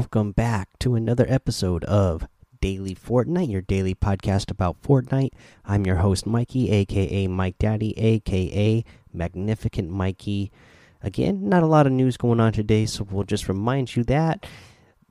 [0.00, 2.26] Welcome back to another episode of
[2.62, 5.32] Daily Fortnite, your daily podcast about Fortnite.
[5.62, 10.50] I'm your host, Mikey, aka Mike Daddy, aka Magnificent Mikey.
[11.02, 14.46] Again, not a lot of news going on today, so we'll just remind you that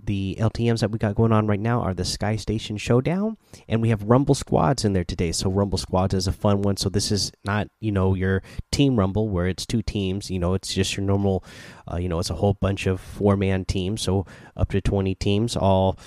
[0.10, 3.80] the LTMs that we got going on right now are the Sky Station Showdown, and
[3.80, 5.32] we have Rumble Squads in there today.
[5.32, 6.78] So Rumble Squads is a fun one.
[6.78, 8.42] So this is not you know your
[8.72, 10.32] Team Rumble where it's two teams.
[10.32, 11.44] You know it's just your normal.
[11.88, 14.26] Uh, you know it's a whole bunch of four man teams, so
[14.58, 16.00] up to twenty teams, all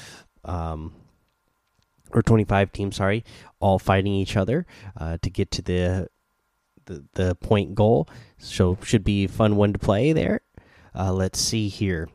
[0.45, 0.93] um,
[2.11, 2.97] or twenty five teams.
[2.97, 3.23] Sorry,
[3.61, 6.09] all fighting each other uh, to get to the
[6.87, 8.09] the the point goal.
[8.37, 10.41] So should be fun one to play there.
[10.93, 12.09] Uh, let's see here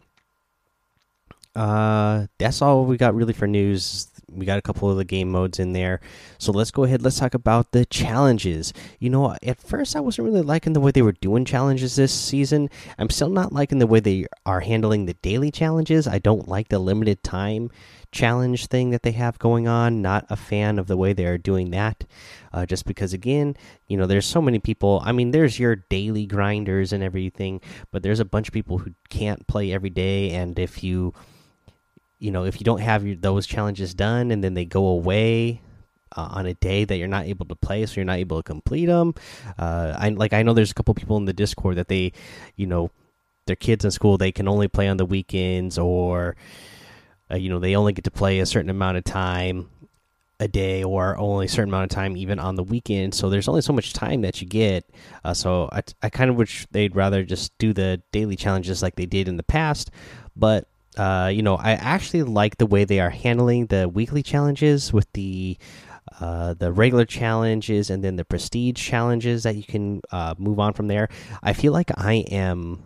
[1.57, 4.11] uh, that's all we got really for news.
[4.31, 6.01] We got a couple of the game modes in there.
[6.37, 7.01] So let's go ahead.
[7.01, 8.73] Let's talk about the challenges.
[8.99, 12.13] You know, at first I wasn't really liking the way they were doing challenges this
[12.13, 12.69] season.
[12.99, 16.07] I'm still not liking the way they are handling the daily challenges.
[16.07, 17.71] I don't like the limited time
[18.11, 19.99] challenge thing that they have going on.
[19.99, 22.03] Not a fan of the way they are doing that.
[22.53, 25.01] Uh, just because, again, you know, there's so many people.
[25.03, 28.93] I mean, there's your daily grinders and everything, but there's a bunch of people who
[29.09, 30.29] can't play every day.
[30.31, 31.15] And if you
[32.19, 35.61] you know if you don't have your, those challenges done and then they go away
[36.15, 38.43] uh, on a day that you're not able to play so you're not able to
[38.43, 39.13] complete them
[39.57, 42.11] uh, i like i know there's a couple people in the discord that they
[42.55, 42.89] you know
[43.45, 46.35] their kids in school they can only play on the weekends or
[47.31, 49.69] uh, you know they only get to play a certain amount of time
[50.39, 53.15] a day or only a certain amount of time even on the weekend.
[53.15, 54.87] So there's only so much time that you get.
[55.23, 58.97] Uh, so I, I kind of wish they'd rather just do the daily challenges like
[58.97, 59.89] they did in the past
[60.35, 64.91] but uh, you know, I actually like the way they are handling the weekly challenges
[64.91, 65.57] with the
[66.19, 70.73] uh, the regular challenges and then the prestige challenges that you can uh, move on
[70.73, 71.09] from there.
[71.43, 72.83] I feel like I am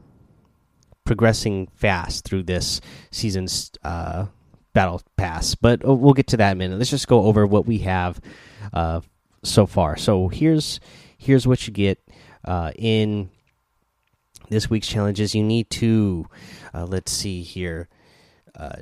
[1.05, 4.25] progressing fast through this season's uh,
[4.73, 6.77] battle pass, but uh, we'll get to that in a minute.
[6.77, 8.19] Let's just go over what we have
[8.73, 9.01] uh,
[9.43, 9.97] so far.
[9.97, 10.79] So here's
[11.17, 11.99] here's what you get
[12.43, 13.29] uh, in
[14.49, 15.35] this week's challenges.
[15.35, 16.27] You need to
[16.73, 17.87] uh, let's see here.
[18.55, 18.77] Uh,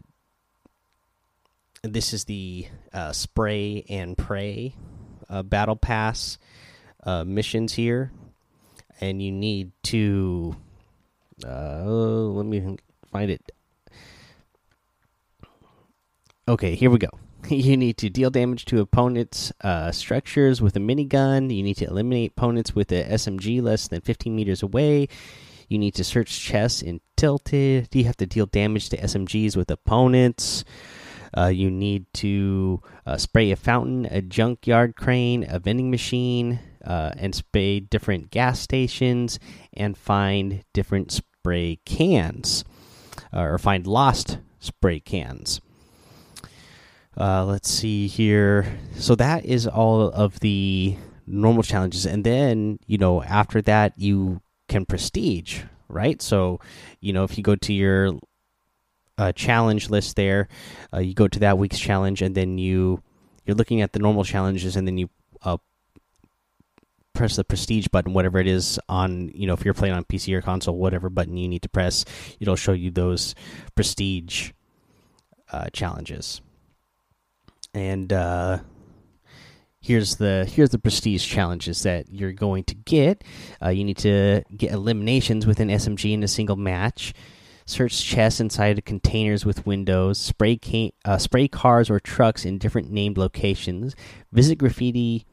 [1.84, 4.74] this is the uh, spray and pray
[5.30, 6.38] uh, battle pass
[7.25, 8.12] missions here,
[9.00, 10.56] and you need to.
[11.44, 12.78] Let me
[13.12, 13.52] find it.
[16.47, 17.09] Okay, here we go.
[17.50, 21.56] You need to deal damage to opponents' uh, structures with a minigun.
[21.56, 25.08] You need to eliminate opponents with a SMG less than 15 meters away.
[25.69, 27.96] You need to search chests in tilted.
[27.96, 30.66] You have to deal damage to SMGs with opponents.
[31.38, 37.12] Uh, you need to uh, spray a fountain, a junkyard crane, a vending machine, uh,
[37.18, 39.40] and spray different gas stations
[39.74, 42.63] and find different spray cans
[43.34, 45.62] uh, or find lost spray cans.
[47.18, 48.79] Uh, let's see here.
[48.96, 50.97] So that is all of the
[51.28, 56.22] normal challenges, and then you know after that you can prestige, right?
[56.22, 56.62] So,
[57.02, 58.13] you know, if you go to your
[59.18, 60.47] uh, challenge list there,
[60.94, 63.03] uh, you go to that week's challenge, and then you
[63.46, 65.09] you're looking at the normal challenges, and then you
[65.44, 65.58] uh,
[67.13, 70.34] press the prestige button, whatever it is on you know if you're playing on PC
[70.34, 72.06] or console, whatever button you need to press,
[72.40, 73.35] it'll show you those
[73.75, 74.52] prestige
[75.52, 76.41] uh, challenges,
[77.74, 78.59] and uh,
[79.89, 83.23] here's the here's the prestige challenges that you're going to get.
[83.59, 87.11] Uh, you need to get eliminations with an SMG in a single match.
[87.66, 90.19] Search chests inside containers with windows.
[90.19, 90.59] Spray
[91.05, 93.95] uh, spray cars or trucks in different named locations.
[94.31, 95.25] Visit graffiti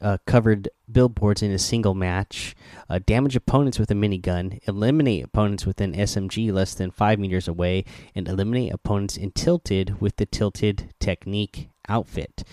[0.00, 2.54] uh, covered billboards in a single match.
[2.88, 4.60] Uh, damage opponents with a minigun.
[4.68, 7.84] Eliminate opponents with an SMG less than five meters away,
[8.14, 12.44] and eliminate opponents in tilted with the tilted Teknique outfit.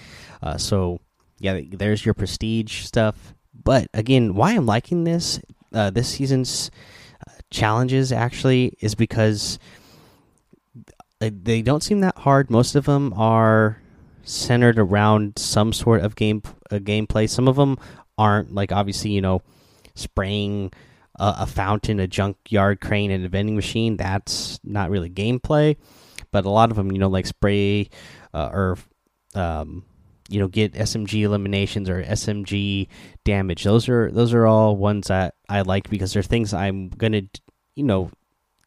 [0.41, 0.99] Uh, so
[1.39, 3.33] yeah, there's your prestige stuff.
[3.63, 5.39] But again, why I'm liking this
[5.73, 6.71] uh, this season's
[7.27, 9.59] uh, challenges actually is because
[11.19, 12.49] they don't seem that hard.
[12.49, 13.81] Most of them are
[14.23, 16.41] centered around some sort of game
[16.71, 17.29] uh, gameplay.
[17.29, 17.77] Some of them
[18.17, 18.53] aren't.
[18.53, 19.41] Like obviously, you know,
[19.95, 20.71] spraying
[21.19, 23.97] a, a fountain, a junkyard crane, and a vending machine.
[23.97, 25.75] That's not really gameplay.
[26.31, 27.89] But a lot of them, you know, like spray
[28.33, 28.77] uh, or
[29.35, 29.83] um,
[30.29, 32.87] you know get SMG eliminations or SMG
[33.25, 33.63] damage.
[33.63, 37.23] Those are those are all ones that I like because they're things I'm gonna
[37.75, 38.11] you know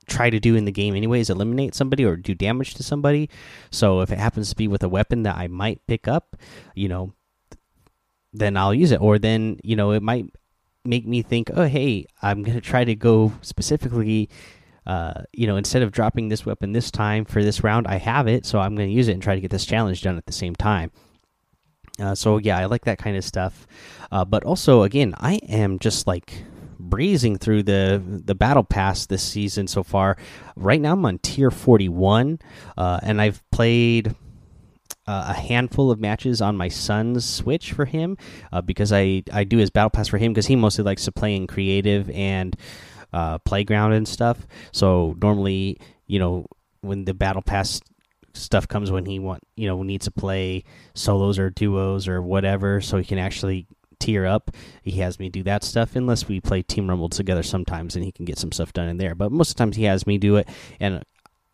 [0.07, 3.31] try to do in the game anyways eliminate somebody or do damage to somebody
[3.71, 6.37] so if it happens to be with a weapon that i might pick up
[6.75, 7.15] you know
[8.33, 10.27] then i'll use it or then you know it might
[10.85, 14.29] make me think oh hey i'm going to try to go specifically
[14.87, 18.27] uh, you know, instead of dropping this weapon this time for this round, I have
[18.27, 20.27] it, so I'm going to use it and try to get this challenge done at
[20.27, 20.91] the same time.
[21.99, 23.67] Uh, so yeah, I like that kind of stuff.
[24.11, 26.45] Uh, but also, again, I am just like
[26.79, 30.17] breezing through the the battle pass this season so far.
[30.57, 32.39] Right now, I'm on tier 41,
[32.77, 34.15] uh, and I've played.
[35.05, 38.17] Uh, a handful of matches on my son's Switch for him
[38.53, 41.13] uh, because I I do his battle pass for him because he mostly likes to
[41.13, 42.57] play in creative and
[43.13, 44.47] uh, playground and stuff.
[44.71, 46.47] So normally, you know,
[46.83, 47.81] when the battle pass
[48.35, 50.65] stuff comes when he want you know needs to play
[50.95, 53.67] solos or duos or whatever, so he can actually
[53.99, 54.51] tier up.
[54.83, 58.13] He has me do that stuff unless we play Team Rumble together sometimes, and he
[58.13, 59.15] can get some stuff done in there.
[59.15, 60.49] But most of the times he has me do it,
[60.81, 61.03] and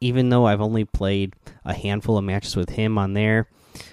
[0.01, 1.35] even though I've only played
[1.65, 3.49] a handful of matches with him on there,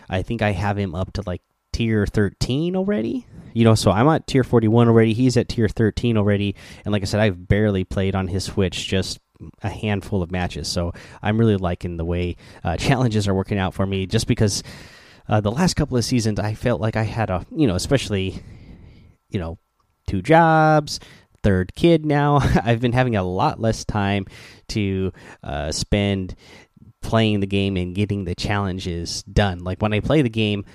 [0.10, 1.42] I think I have him up to like
[1.74, 3.28] tier 13 already.
[3.54, 5.14] You know, so I'm at tier 41 already.
[5.14, 6.56] He's at tier 13 already.
[6.84, 9.20] And like I said, I've barely played on his Switch, just
[9.64, 10.68] a handful of matches.
[10.68, 14.64] So I'm really liking the way uh, challenges are working out for me just because
[15.28, 18.42] uh, the last couple of seasons I felt like I had a, you know, especially,
[19.30, 19.58] you know,
[20.08, 21.00] two jobs,
[21.44, 22.38] third kid now.
[22.64, 24.26] I've been having a lot less time
[24.70, 25.12] to
[25.44, 26.36] uh, spend
[27.02, 29.64] playing the game and getting the challenges done.
[29.64, 30.66] Like when I play the game,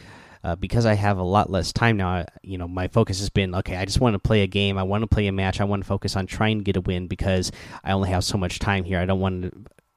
[0.42, 3.54] uh, because I have a lot less time now, you know, my focus has been
[3.56, 3.76] okay.
[3.76, 4.78] I just want to play a game.
[4.78, 5.60] I want to play a match.
[5.60, 7.52] I want to focus on trying to get a win because
[7.84, 8.98] I only have so much time here.
[8.98, 9.52] I don't want to,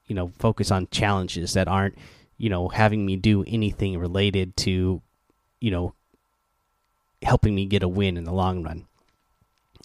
[0.06, 1.96] you know, focus on challenges that aren't,
[2.36, 5.00] you know, having me do anything related to,
[5.60, 5.94] you know,
[7.22, 8.86] helping me get a win in the long run.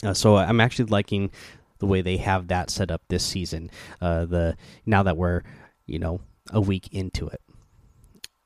[0.04, 1.32] Uh, so I'm actually liking
[1.80, 3.72] the way they have that set up this season.
[4.02, 5.44] Uh, the now that we're,
[5.86, 6.20] you know,
[6.52, 7.42] a week into it.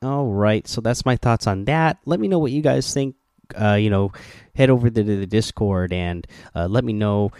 [0.03, 1.97] All right, so that's my thoughts on that.
[2.05, 3.15] Let me know what you guys think.
[3.59, 4.11] Uh, you know,
[4.55, 7.31] head over to the Discord and uh, let me know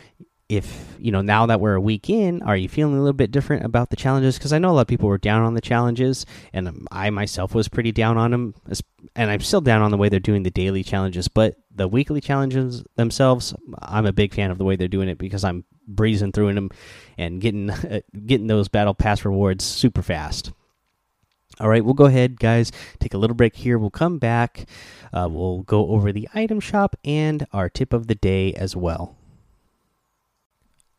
[0.50, 3.32] if you know now that we're a week in, are you feeling a little bit
[3.32, 4.38] different about the challenges?
[4.38, 7.56] Because I know a lot of people were down on the challenges, and I myself
[7.56, 8.54] was pretty down on them,
[9.16, 11.28] and I'm still down on the way they're doing the daily challenges.
[11.28, 15.18] But the weekly challenges themselves, I'm a big fan of the way they're doing it
[15.18, 16.70] because I'm breezing through them
[17.18, 17.72] and getting
[18.26, 20.52] getting those battle pass rewards super fast.
[21.60, 22.72] All right, we'll go ahead, guys.
[23.00, 23.78] Take a little break here.
[23.78, 24.66] We'll come back.
[25.14, 29.16] Uh, we'll go over the item shop and our tip of the day as well.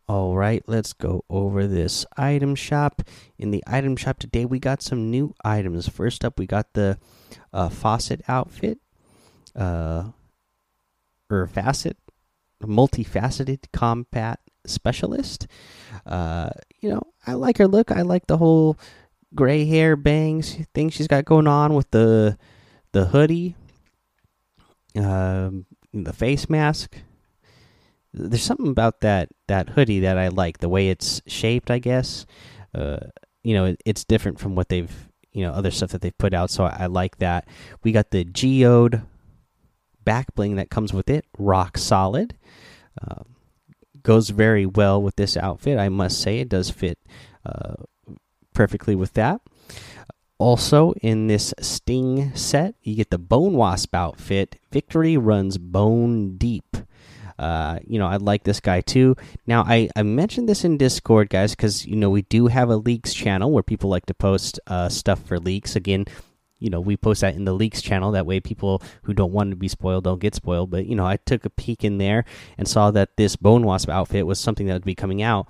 [0.07, 3.03] All right, let's go over this item shop.
[3.39, 5.89] In the item shop today, we got some new items.
[5.89, 6.99] First up, we got the
[7.53, 8.79] uh, faucet outfit,
[9.57, 10.11] uh,
[11.31, 11.97] or facet,
[12.63, 15.47] multifaceted combat specialist.
[16.07, 17.91] Uh, you know, I like her look.
[17.91, 18.79] I like the whole
[19.35, 22.39] gray hair bangs thing she's got going on with the
[22.93, 23.57] the hoodie,
[24.97, 26.97] um, the face mask.
[28.13, 30.59] There's something about that that hoodie that I like.
[30.59, 32.27] The way it's shaped, I guess.
[32.75, 32.99] Uh,
[33.43, 34.93] you know, it, it's different from what they've
[35.33, 36.51] you know other stuff that they've put out.
[36.51, 37.49] So I, I like that.
[37.83, 39.03] We got the geode
[40.05, 42.37] back bling that comes with it, rock solid.
[43.03, 43.25] Uh,
[44.03, 45.79] goes very well with this outfit.
[45.79, 46.99] I must say, it does fit
[47.45, 47.75] uh,
[48.55, 49.41] perfectly with that.
[50.39, 54.57] Also, in this Sting set, you get the Bone Wasp outfit.
[54.73, 56.77] Victory runs bone deep.
[57.39, 59.17] Uh, you know, I like this guy too.
[59.47, 62.77] Now, I, I mentioned this in Discord, guys, because, you know, we do have a
[62.77, 65.77] leaks channel where people like to post uh, stuff for leaks.
[65.77, 66.05] Again,
[66.59, 68.13] you know, we post that in the leaks channel.
[68.13, 70.71] That way, people who don't want to be spoiled don't get spoiled.
[70.71, 72.25] But, you know, I took a peek in there
[72.59, 75.49] and saw that this Bone Wasp outfit was something that would be coming out.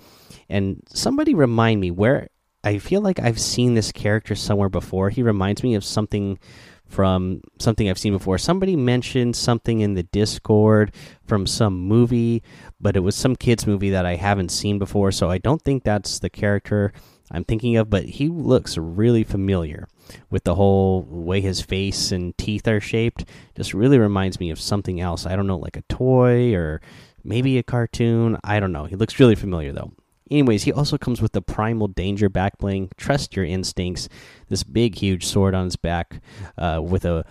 [0.48, 2.28] And somebody remind me, where
[2.64, 5.10] I feel like I've seen this character somewhere before.
[5.10, 6.38] He reminds me of something
[6.86, 8.38] from something I've seen before.
[8.38, 10.94] Somebody mentioned something in the Discord
[11.26, 12.42] from some movie,
[12.80, 15.84] but it was some kids movie that I haven't seen before, so I don't think
[15.84, 16.92] that's the character
[17.30, 19.88] I'm thinking of, but he looks really familiar
[20.30, 23.24] with the whole way his face and teeth are shaped.
[23.56, 25.26] Just really reminds me of something else.
[25.26, 26.80] I don't know, like a toy or
[27.24, 28.38] maybe a cartoon.
[28.44, 28.84] I don't know.
[28.84, 29.92] He looks really familiar though.
[30.30, 32.90] Anyways, he also comes with the Primal Danger back bling.
[32.96, 34.08] Trust your instincts.
[34.48, 36.20] This big, huge sword on his back
[36.56, 37.24] uh, with a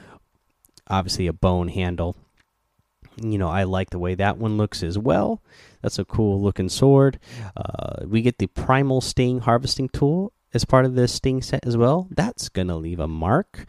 [0.88, 2.16] obviously a bone handle.
[3.22, 5.42] You know, I like the way that one looks as well.
[5.82, 7.20] That's a cool looking sword.
[7.56, 11.78] Uh, we get the Primal Sting harvesting tool as part of the Sting set as
[11.78, 12.08] well.
[12.12, 13.66] That's gonna leave a mark.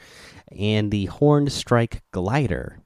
[0.57, 2.81] And the Horned Strike glider.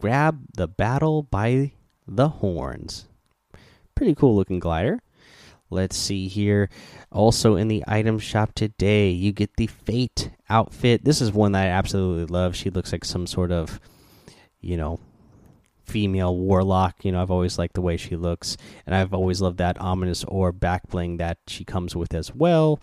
[0.00, 1.72] Grab the battle by
[2.06, 3.06] the horns.
[3.94, 4.98] Pretty cool looking glider.
[5.72, 6.68] Let's see here.
[7.10, 11.04] Also in the item shop today, you get the Fate outfit.
[11.04, 12.54] This is one that I absolutely love.
[12.54, 13.80] She looks like some sort of,
[14.60, 15.00] you know,
[15.84, 17.04] female warlock.
[17.04, 20.24] You know, I've always liked the way she looks, and I've always loved that ominous
[20.24, 22.80] orb back bling that she comes with as well.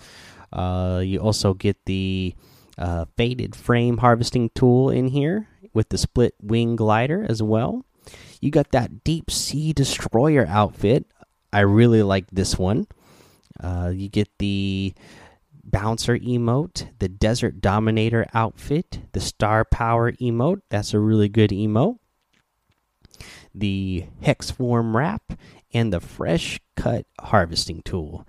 [0.51, 2.33] Uh, you also get the
[2.77, 7.85] uh, faded frame harvesting tool in here with the split wing glider as well.
[8.41, 11.05] You got that deep sea destroyer outfit.
[11.51, 12.87] I really like this one.
[13.59, 14.93] Uh, you get the
[15.63, 20.61] bouncer emote, the desert dominator outfit, the star power emote.
[20.69, 21.97] That's a really good emote.
[23.53, 25.33] The hex form wrap
[25.73, 28.25] and the fresh cut harvesting tool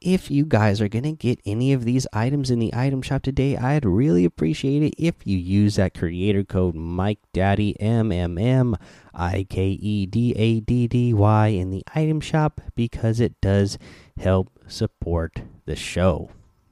[0.00, 3.22] if you guys are going to get any of these items in the item shop
[3.22, 8.38] today, I'd really appreciate it if you use that creator code Mike Daddy M M
[8.38, 8.76] M
[9.12, 13.78] I K E D A D D Y in the item shop because it does
[14.18, 16.30] help support the show.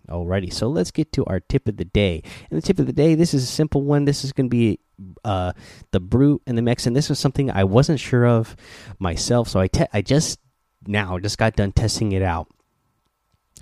[0.09, 2.23] Alrighty, so let's get to our tip of the day.
[2.51, 4.07] And the tip of the day, this is a simple one.
[4.07, 4.81] This is going to be
[5.23, 5.53] uh,
[5.91, 8.57] the brute and the mix, and this was something I wasn't sure of
[8.99, 9.49] myself.
[9.49, 10.39] So I I just
[10.87, 12.49] now just got done testing it out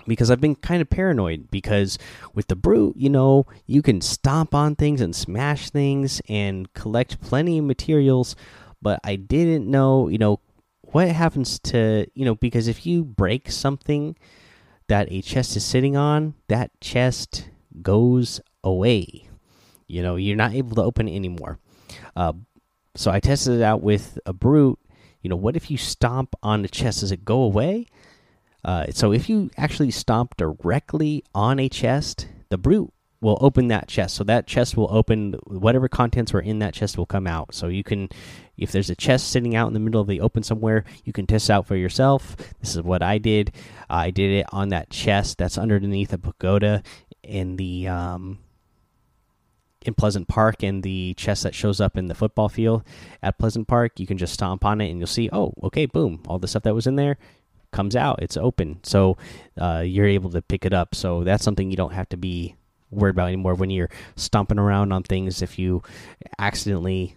[0.07, 1.97] because I've been kind of paranoid because
[2.33, 7.21] with the brute, you know, you can stomp on things and smash things and collect
[7.21, 8.35] plenty of materials,
[8.81, 10.39] but I didn't know, you know,
[10.81, 14.15] what happens to, you know, because if you break something
[14.87, 17.49] that a chest is sitting on, that chest
[17.81, 19.27] goes away.
[19.87, 21.59] You know, you're not able to open it anymore.
[22.15, 22.33] Uh,
[22.95, 24.79] so I tested it out with a brute.
[25.21, 27.01] You know, what if you stomp on the chest?
[27.01, 27.87] Does it go away?
[28.63, 33.87] Uh, so if you actually stomp directly on a chest, the brute will open that
[33.87, 34.15] chest.
[34.15, 35.33] So that chest will open.
[35.45, 37.53] Whatever contents were in that chest will come out.
[37.53, 38.09] So you can,
[38.57, 41.25] if there's a chest sitting out in the middle of the open somewhere, you can
[41.25, 42.35] test out for yourself.
[42.59, 43.53] This is what I did.
[43.89, 46.83] I did it on that chest that's underneath a pagoda
[47.23, 48.39] in the um,
[49.87, 52.83] in Pleasant Park and the chest that shows up in the football field
[53.23, 56.21] at Pleasant Park, you can just stomp on it and you'll see, oh, okay, boom,
[56.27, 57.17] all the stuff that was in there
[57.71, 58.21] comes out.
[58.21, 59.17] It's open, so
[59.59, 60.95] uh, you're able to pick it up.
[60.95, 62.55] So that's something you don't have to be
[62.89, 65.41] worried about anymore when you're stomping around on things.
[65.41, 65.83] If you
[66.39, 67.15] accidentally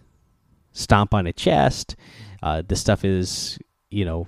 [0.73, 1.95] stomp on a chest,
[2.43, 4.27] uh, this stuff is you know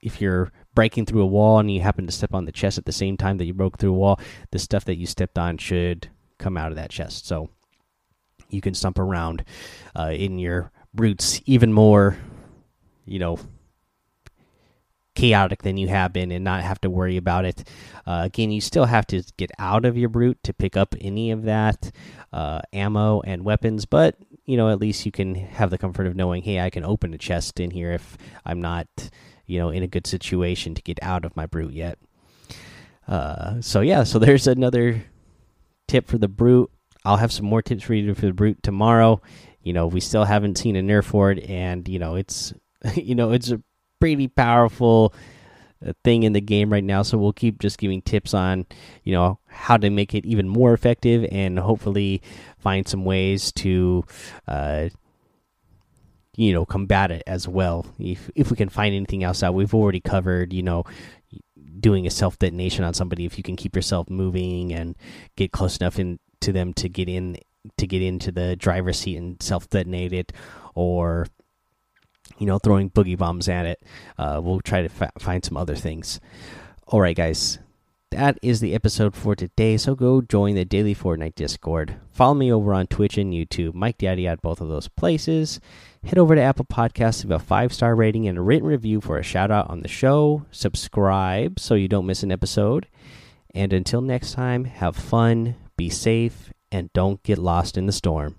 [0.00, 2.84] if you're breaking through a wall and you happen to step on the chest at
[2.84, 5.58] the same time that you broke through a wall, the stuff that you stepped on
[5.58, 7.26] should come out of that chest.
[7.26, 7.50] So
[8.50, 9.44] you can stomp around
[9.96, 12.16] uh, in your brutes even more,
[13.06, 13.38] you know,
[15.14, 17.68] chaotic than you have been and not have to worry about it.
[18.06, 21.30] Uh, again, you still have to get out of your brute to pick up any
[21.30, 21.90] of that
[22.32, 26.16] uh, ammo and weapons, but you know at least you can have the comfort of
[26.16, 28.86] knowing, hey, I can open a chest in here if I'm not,
[29.46, 31.98] you know, in a good situation to get out of my brute yet.
[33.06, 35.04] Uh, so yeah, so there's another
[35.88, 36.70] tip for the brute.
[37.04, 39.20] I'll have some more tips for you for the brute tomorrow.
[39.62, 42.54] You know, we still haven't seen a nerf for it, and you know it's
[42.94, 43.62] you know it's a
[44.02, 45.14] pretty powerful
[45.86, 47.02] uh, thing in the game right now.
[47.02, 48.66] So we'll keep just giving tips on
[49.04, 52.20] you know how to make it even more effective and hopefully
[52.58, 54.04] find some ways to
[54.48, 54.88] uh,
[56.36, 57.86] you know combat it as well.
[58.00, 60.82] If if we can find anything else out we've already covered you know
[61.78, 64.96] doing a self detonation on somebody if you can keep yourself moving and
[65.36, 67.38] get close enough in to them to get in
[67.76, 70.32] to get into the driver's seat and self detonate it
[70.74, 71.28] or
[72.42, 73.80] you know, throwing boogie bombs at it.
[74.18, 74.88] Uh, we'll try to
[75.20, 76.18] find some other things.
[76.88, 77.60] All right, guys.
[78.10, 79.76] That is the episode for today.
[79.76, 81.94] So go join the Daily Fortnite Discord.
[82.10, 83.74] Follow me over on Twitch and YouTube.
[83.74, 85.60] Mike Daddy at both of those places.
[86.04, 89.18] Head over to Apple Podcasts, leave a five star rating and a written review for
[89.18, 90.44] a shout out on the show.
[90.50, 92.88] Subscribe so you don't miss an episode.
[93.54, 98.36] And until next time, have fun, be safe, and don't get lost in the storm.